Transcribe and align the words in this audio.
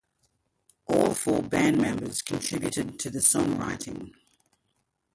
All 0.87 1.13
four 1.13 1.43
band 1.43 1.79
members 1.79 2.23
contributed 2.23 2.97
to 3.01 3.11
the 3.11 3.19
songwriting. 3.19 4.13